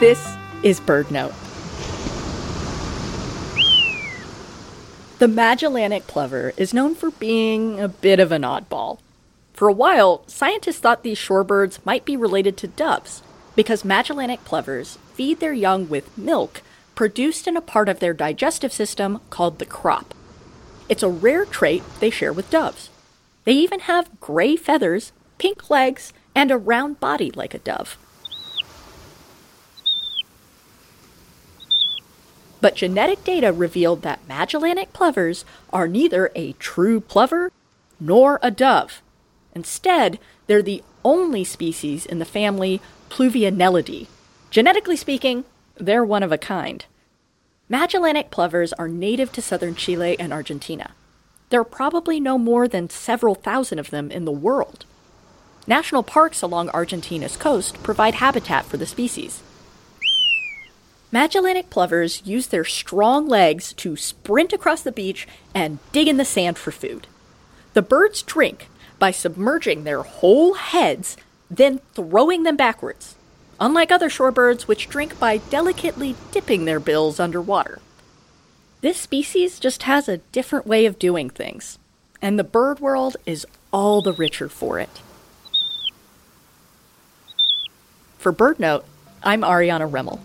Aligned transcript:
This 0.00 0.34
is 0.62 0.80
BirdNote. 0.80 1.34
The 5.18 5.28
Magellanic 5.28 6.06
plover 6.06 6.54
is 6.56 6.72
known 6.72 6.94
for 6.94 7.10
being 7.10 7.78
a 7.78 7.86
bit 7.86 8.18
of 8.18 8.32
an 8.32 8.40
oddball. 8.40 9.00
For 9.52 9.68
a 9.68 9.74
while, 9.74 10.24
scientists 10.26 10.78
thought 10.78 11.02
these 11.02 11.18
shorebirds 11.18 11.84
might 11.84 12.06
be 12.06 12.16
related 12.16 12.56
to 12.56 12.66
doves 12.66 13.22
because 13.54 13.84
Magellanic 13.84 14.42
plovers 14.46 14.96
feed 15.12 15.38
their 15.38 15.52
young 15.52 15.86
with 15.86 16.16
milk 16.16 16.62
produced 16.94 17.46
in 17.46 17.54
a 17.54 17.60
part 17.60 17.90
of 17.90 18.00
their 18.00 18.14
digestive 18.14 18.72
system 18.72 19.20
called 19.28 19.58
the 19.58 19.66
crop. 19.66 20.14
It's 20.88 21.02
a 21.02 21.10
rare 21.10 21.44
trait 21.44 21.82
they 22.00 22.08
share 22.08 22.32
with 22.32 22.48
doves. 22.48 22.88
They 23.44 23.52
even 23.52 23.80
have 23.80 24.18
gray 24.18 24.56
feathers, 24.56 25.12
pink 25.36 25.68
legs, 25.68 26.14
and 26.34 26.50
a 26.50 26.56
round 26.56 27.00
body 27.00 27.30
like 27.32 27.52
a 27.52 27.58
dove. 27.58 27.98
But 32.60 32.74
genetic 32.76 33.24
data 33.24 33.52
revealed 33.52 34.02
that 34.02 34.26
Magellanic 34.28 34.92
plovers 34.92 35.44
are 35.72 35.88
neither 35.88 36.30
a 36.34 36.52
true 36.52 37.00
plover 37.00 37.50
nor 37.98 38.38
a 38.42 38.50
dove. 38.50 39.02
Instead, 39.54 40.18
they're 40.46 40.62
the 40.62 40.82
only 41.04 41.44
species 41.44 42.04
in 42.04 42.18
the 42.18 42.24
family 42.24 42.80
Pluvianellidae. 43.08 44.06
Genetically 44.50 44.96
speaking, 44.96 45.44
they're 45.76 46.04
one 46.04 46.22
of 46.22 46.32
a 46.32 46.38
kind. 46.38 46.84
Magellanic 47.68 48.30
plovers 48.30 48.72
are 48.74 48.88
native 48.88 49.32
to 49.32 49.42
southern 49.42 49.74
Chile 49.74 50.18
and 50.18 50.32
Argentina. 50.32 50.92
There 51.50 51.60
are 51.60 51.64
probably 51.64 52.20
no 52.20 52.36
more 52.36 52.68
than 52.68 52.90
several 52.90 53.34
thousand 53.34 53.78
of 53.78 53.90
them 53.90 54.10
in 54.10 54.24
the 54.24 54.32
world. 54.32 54.84
National 55.66 56.02
parks 56.02 56.42
along 56.42 56.68
Argentina's 56.70 57.36
coast 57.36 57.82
provide 57.82 58.14
habitat 58.14 58.64
for 58.64 58.76
the 58.76 58.86
species. 58.86 59.42
Magellanic 61.12 61.70
plovers 61.70 62.22
use 62.24 62.46
their 62.46 62.64
strong 62.64 63.26
legs 63.26 63.72
to 63.74 63.96
sprint 63.96 64.52
across 64.52 64.82
the 64.82 64.92
beach 64.92 65.26
and 65.52 65.80
dig 65.90 66.06
in 66.06 66.18
the 66.18 66.24
sand 66.24 66.56
for 66.56 66.70
food. 66.70 67.08
The 67.74 67.82
birds 67.82 68.22
drink 68.22 68.68
by 69.00 69.10
submerging 69.10 69.82
their 69.82 70.02
whole 70.02 70.54
heads, 70.54 71.16
then 71.50 71.80
throwing 71.94 72.44
them 72.44 72.56
backwards, 72.56 73.16
unlike 73.58 73.90
other 73.90 74.08
shorebirds 74.08 74.62
which 74.62 74.88
drink 74.88 75.18
by 75.18 75.38
delicately 75.38 76.14
dipping 76.30 76.64
their 76.64 76.78
bills 76.78 77.18
underwater. 77.18 77.80
This 78.80 78.98
species 78.98 79.58
just 79.58 79.82
has 79.82 80.08
a 80.08 80.18
different 80.18 80.66
way 80.66 80.86
of 80.86 80.98
doing 80.98 81.28
things, 81.28 81.78
and 82.22 82.38
the 82.38 82.44
bird 82.44 82.78
world 82.78 83.16
is 83.26 83.46
all 83.72 84.00
the 84.00 84.12
richer 84.12 84.48
for 84.48 84.78
it. 84.78 85.00
For 88.16 88.32
BirdNote, 88.32 88.84
I'm 89.22 89.42
Ariana 89.42 89.90
Remmel. 89.90 90.20